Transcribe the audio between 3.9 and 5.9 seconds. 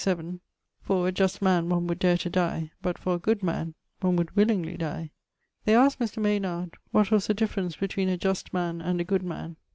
one would willingly die.' They